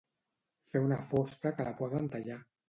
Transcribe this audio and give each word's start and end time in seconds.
Fer 0.73 0.81
una 0.85 0.97
fosca 1.09 1.53
que 1.59 1.67
la 1.69 1.75
poden 1.83 2.11
tallar. 2.17 2.41